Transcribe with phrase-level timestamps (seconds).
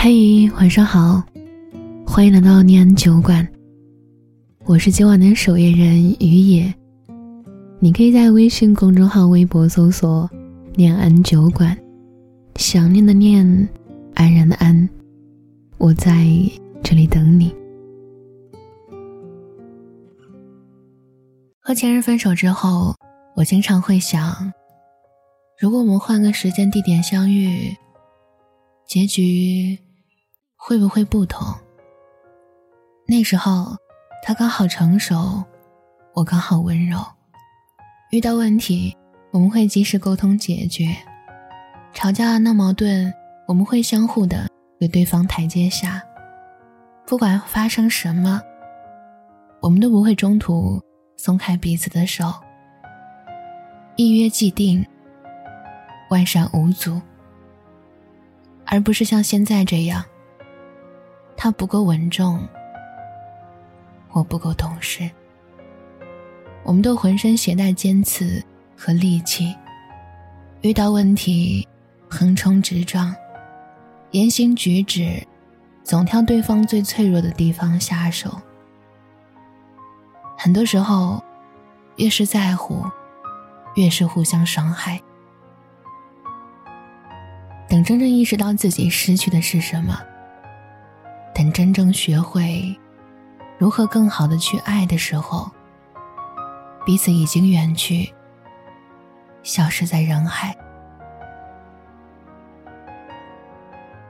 [0.00, 1.20] 嘿，晚上好，
[2.06, 3.46] 欢迎来到念安酒馆。
[4.64, 6.72] 我是今晚的守夜人于野，
[7.80, 10.30] 你可以在微信公众号、微博搜索
[10.76, 11.76] “念安酒馆”，
[12.54, 13.68] 想念的念，
[14.14, 14.88] 安然的安，
[15.78, 16.24] 我在
[16.80, 17.52] 这里等你。
[21.58, 22.94] 和前任分手之后，
[23.34, 24.52] 我经常会想，
[25.58, 27.74] 如果我们换个时间地点相遇，
[28.86, 29.76] 结局
[30.60, 31.46] 会不会不同？
[33.06, 33.74] 那时候
[34.22, 35.42] 他刚好成熟，
[36.12, 36.98] 我刚好温柔，
[38.10, 38.94] 遇到问题
[39.30, 40.94] 我们会及时沟通解决，
[41.94, 43.10] 吵架闹矛盾
[43.46, 44.46] 我们会相互的
[44.78, 46.02] 给对方台阶下，
[47.06, 48.42] 不管发生什么，
[49.62, 50.82] 我们都不会中途。
[51.16, 52.32] 松开彼此的手，
[53.96, 54.86] 一约既定，
[56.10, 57.02] 万善无阻，
[58.64, 60.04] 而不是像现在这样，
[61.40, 62.46] 他不够稳重，
[64.10, 65.08] 我不够懂事，
[66.64, 68.42] 我们都浑身携带尖刺
[68.76, 69.54] 和利器，
[70.62, 71.66] 遇到问题
[72.10, 73.14] 横冲直撞，
[74.10, 75.24] 言行举止
[75.84, 78.36] 总挑对方最脆弱的地方下手。
[80.36, 81.22] 很多时候，
[81.98, 82.84] 越是在乎，
[83.76, 85.00] 越是互相伤害。
[87.68, 90.00] 等真正意识到自己失去的是什么，
[91.38, 92.76] 等真正学会
[93.58, 95.48] 如何更好的去爱的时候，
[96.84, 98.12] 彼此已经远去，
[99.44, 100.52] 消失在人海。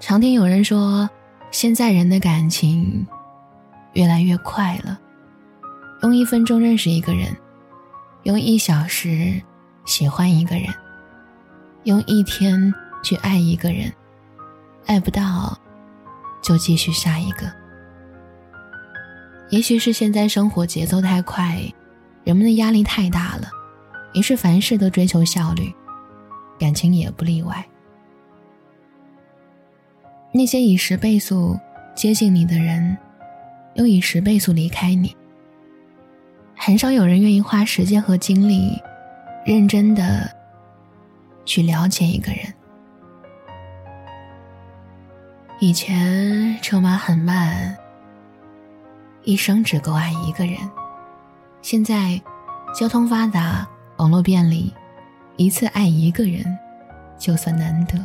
[0.00, 1.08] 常听有人说，
[1.52, 3.06] 现在人的感情
[3.92, 4.98] 越来越快了。
[6.02, 7.28] 用一分钟认识一个人，
[8.24, 9.40] 用一小时
[9.84, 10.66] 喜欢一个人，
[11.84, 13.92] 用一天去爱一个人，
[14.86, 15.56] 爱不到
[16.42, 17.50] 就继续下一个。
[19.48, 21.62] 也许是现在生活节奏太快，
[22.24, 23.48] 人们的压力太大了，
[24.14, 25.72] 于是凡事都追求效率，
[26.58, 27.64] 感情也不例外。
[30.32, 31.58] 那些以十倍速
[31.94, 32.96] 接近你的人，
[33.74, 35.14] 又以十倍速离开你。
[36.56, 38.80] 很少有人愿意花时间和精力，
[39.44, 40.34] 认真的
[41.44, 42.42] 去了解一个人。
[45.62, 47.78] 以前车马很慢，
[49.22, 50.58] 一生只够爱一个人。
[51.62, 52.20] 现在
[52.74, 53.64] 交通发达，
[53.98, 54.74] 网络便利，
[55.36, 56.44] 一次爱一个人
[57.16, 57.96] 就算难得。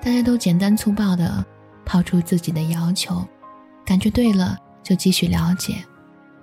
[0.00, 1.44] 大家都简单粗暴的
[1.84, 3.26] 抛出自己的要求，
[3.84, 5.84] 感觉对了就继续了解。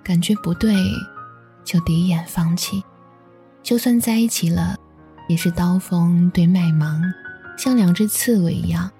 [0.04, 0.74] 感觉不对，
[1.64, 2.84] 就第一眼放弃。
[3.62, 4.76] 就算在一起了，
[5.28, 7.02] 也是刀锋对麦芒，
[7.56, 8.90] 像两只刺猬一样，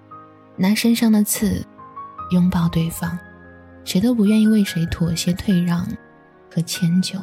[0.58, 1.64] 拿身上的刺
[2.32, 3.18] 拥抱对方。
[3.84, 5.88] 谁都不愿意为谁妥协、退让
[6.54, 7.18] 和迁就。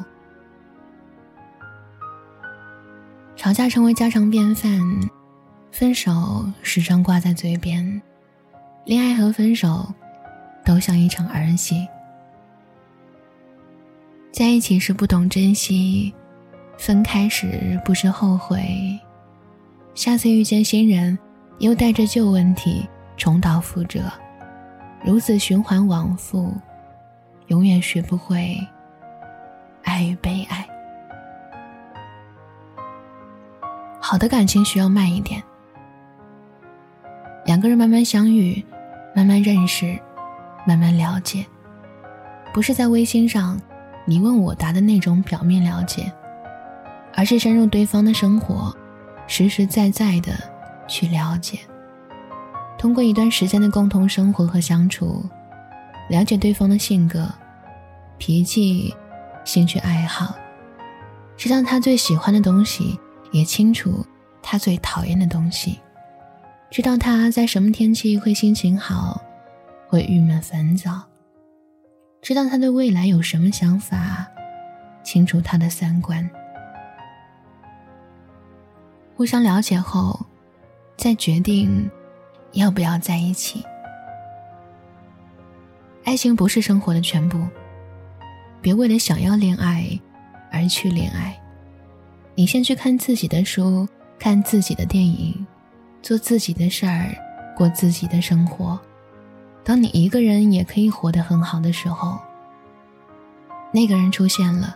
[3.36, 4.82] 吵架成为家常便饭，
[5.72, 8.02] 分手时常挂在嘴边。
[8.84, 9.88] 恋爱和分手，
[10.64, 11.88] 都像一场儿戏。
[14.32, 16.12] 在一起时不懂珍惜，
[16.80, 19.00] 分开时不知后悔，
[19.94, 21.16] 下次遇见新人，
[21.60, 22.88] 又带着旧问题
[23.18, 24.02] 重蹈覆辙，
[25.04, 26.54] 如此循环往复，
[27.48, 28.58] 永远学不会
[29.84, 30.68] 爱与被爱。
[34.00, 35.42] 好的感情需要慢一点，
[37.46, 38.64] 两个人慢慢相遇，
[39.16, 39.98] 慢慢认识，
[40.66, 41.46] 慢慢了解，
[42.54, 43.60] 不是在微信上。
[44.08, 46.12] 你问我答的那种表面了解，
[47.16, 48.72] 而是深入对方的生活，
[49.26, 50.34] 实实在在的
[50.88, 51.58] 去了解。
[52.86, 55.28] 通过一段时间的共同生活和相处，
[56.08, 57.28] 了解对方的性格、
[58.20, 58.94] 脾气、
[59.44, 60.36] 兴趣爱好，
[61.36, 63.00] 知道他最喜欢的东西，
[63.32, 64.06] 也清楚
[64.40, 65.80] 他最讨厌的东西，
[66.70, 69.20] 知道他在什么天气会心情好，
[69.88, 71.02] 会郁闷烦躁。
[72.22, 74.28] 知道他对未来有什么想法，
[75.02, 76.30] 清楚他的三观。
[79.16, 80.24] 互相了解后，
[80.98, 81.90] 再决定
[82.56, 83.64] 要不要在一起。
[86.04, 87.48] 爱情不是生活的全部，
[88.62, 89.88] 别为了想要恋爱
[90.52, 91.40] 而去恋爱。
[92.34, 93.88] 你先去看自己的书，
[94.18, 95.46] 看自己的电影，
[96.02, 97.16] 做自己的事儿，
[97.56, 98.80] 过自己的生活。
[99.64, 102.20] 当你一个人也可以活得很好的时候，
[103.72, 104.76] 那个人出现了，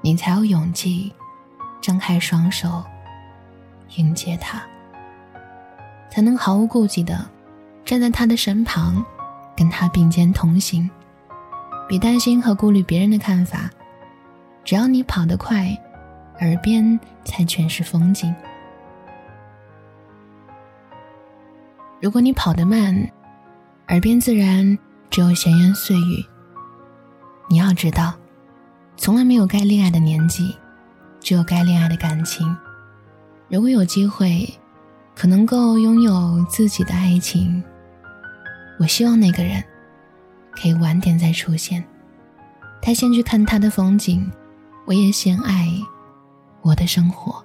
[0.00, 1.12] 你才有勇气
[1.80, 2.84] 张开双手
[3.96, 4.62] 迎接他，
[6.10, 7.24] 才能毫无顾忌的
[7.84, 9.04] 站在他的身旁，
[9.56, 10.88] 跟他并肩同行，
[11.88, 13.70] 别担心和顾虑别人的看法。
[14.64, 15.76] 只要你跑得快，
[16.40, 18.34] 耳边才全是风景。
[22.00, 22.94] 如果你跑得慢，
[23.88, 24.78] 耳边自然
[25.10, 26.24] 只有闲言碎语。
[27.48, 28.14] 你要知道，
[28.96, 30.56] 从来没有该恋爱的年纪，
[31.20, 32.56] 只有该恋爱的感情。
[33.48, 34.48] 如果有机会，
[35.14, 37.62] 可能够拥有自己的爱情，
[38.78, 39.62] 我希望那个人
[40.52, 41.84] 可以晚点再出现。
[42.80, 44.30] 他先去看他的风景，
[44.86, 45.68] 我也先爱
[46.62, 47.44] 我的生活。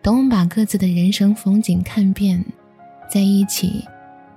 [0.00, 2.42] 等我们把各自的人生风景看遍，
[3.12, 3.84] 在一起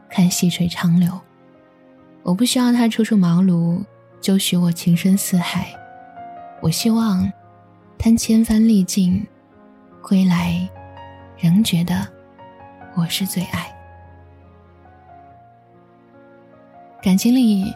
[0.10, 1.18] 看细水长流。
[2.24, 3.82] 我不需要他初出茅庐
[4.20, 5.74] 就许我情深似海，
[6.62, 7.32] 我希望
[7.98, 9.26] 他千帆历尽
[10.02, 10.70] 归来。
[11.42, 12.06] 仍觉得
[12.96, 13.74] 我是最爱。
[17.02, 17.74] 感情里，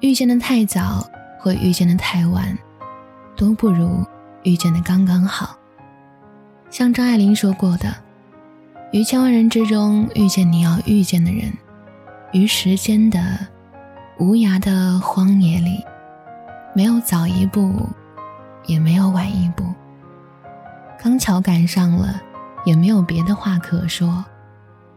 [0.00, 1.04] 遇见的太早
[1.38, 2.56] 或遇见的太晚，
[3.36, 4.04] 都不如
[4.42, 5.56] 遇见的刚刚好。
[6.70, 7.92] 像张爱玲说过的
[8.92, 11.52] ：“于千万人之中遇见你要遇见的人，
[12.32, 13.20] 于时间的
[14.18, 15.84] 无涯的荒野里，
[16.74, 17.88] 没有早一步，
[18.66, 19.64] 也没有晚一步，
[21.02, 22.20] 刚巧赶上了。”
[22.64, 24.24] 也没有别的话可说，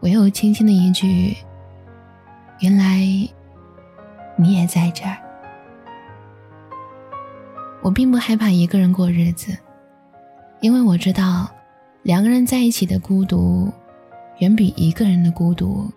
[0.00, 1.36] 唯有轻轻的一句
[2.60, 2.98] ：“原来
[4.36, 5.16] 你也在这儿。”
[7.82, 9.56] 我并不害怕一个人过日子，
[10.60, 11.48] 因为我知道，
[12.02, 13.72] 两个人在一起的孤独，
[14.38, 15.90] 远比一个人的孤独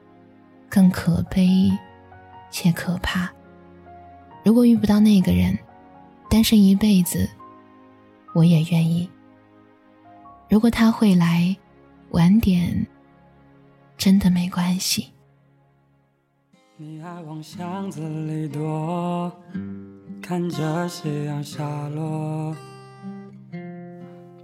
[0.69, 1.72] 更可悲
[2.51, 3.30] 且可怕。
[4.44, 5.57] 如果遇不到那个人，
[6.30, 7.28] 单身一辈子，
[8.34, 9.10] 我也愿意。
[10.48, 11.56] 如果他会来，
[12.12, 12.88] 晚点
[14.00, 15.10] 真的没关系。
[16.78, 19.30] 你爱往巷子里躲，
[20.22, 22.56] 看着夕阳下落，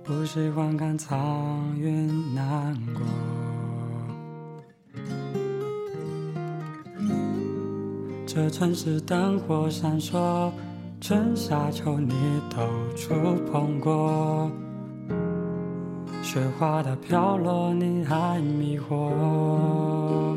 [0.04, 3.02] 不喜欢看苍云难过。
[8.28, 10.52] 这城市灯火闪烁，
[11.00, 12.13] 春夏秋你
[12.50, 12.68] 都
[12.98, 13.13] 触
[13.50, 14.52] 碰过。
[16.36, 20.36] 雪花的飘落，你还迷惑。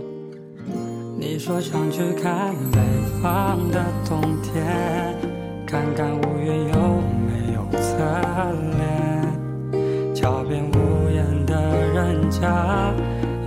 [1.19, 2.79] 你说想去看北
[3.21, 4.65] 方的冬天，
[5.67, 7.97] 看看乌云有没有侧
[8.79, 10.15] 脸。
[10.15, 11.61] 桥边无言的
[11.93, 12.95] 人家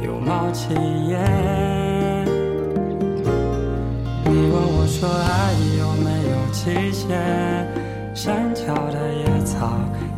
[0.04, 0.74] 又冒起
[1.08, 2.28] 烟。
[4.26, 7.08] 你问我说爱有没有期限？
[8.14, 9.72] 山脚的野草，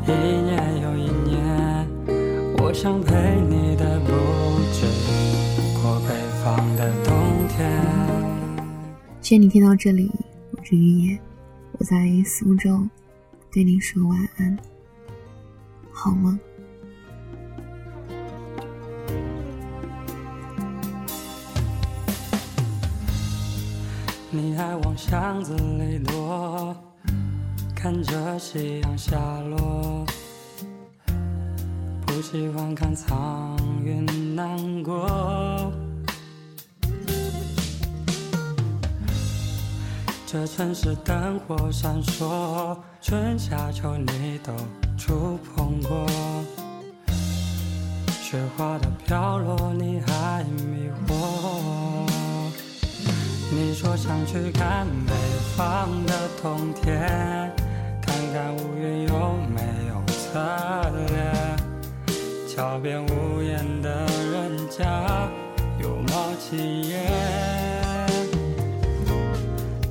[0.07, 1.12] 一年又一。
[2.73, 4.11] 想陪你的不
[4.73, 4.87] 止
[5.79, 7.71] 过北方的冬天。
[9.21, 10.11] 谢谢你听到这里，
[10.51, 11.19] 我是雨野，
[11.73, 12.81] 我在苏州，
[13.51, 14.57] 对你说晚安，
[15.91, 16.39] 好吗？
[24.31, 26.75] 你还往巷子里躲，
[27.75, 30.03] 看着夕阳下落。
[32.23, 35.69] 喜欢看苍云难过，
[40.25, 44.53] 这城市灯火闪烁，春夏秋你都
[44.98, 46.07] 触碰过，
[48.07, 52.07] 雪花的飘落你还迷惑。
[53.51, 55.13] 你说想去看北
[55.57, 57.51] 方的冬天，
[58.01, 60.39] 看看乌云有没有侧
[61.09, 61.42] 脸。
[62.55, 65.27] 桥边无言的人家
[65.81, 67.01] 又冒起烟。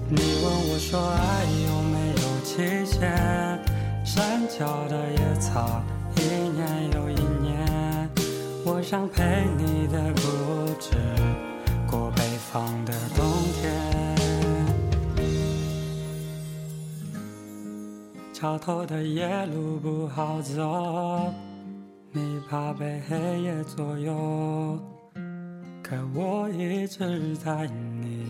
[0.09, 3.59] 你问我说爱有没有期限？
[4.04, 5.83] 山脚的野草，
[6.14, 8.09] 一年又一年。
[8.64, 10.23] 我想陪你的不
[10.78, 10.90] 止
[11.90, 13.26] 过北方的冬
[13.61, 13.75] 天。
[18.33, 21.35] 桥头的夜路不好走。
[22.14, 24.78] 你怕被黑夜左右，
[25.83, 28.26] 可我一直在你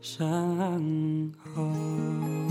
[0.00, 2.45] 身后。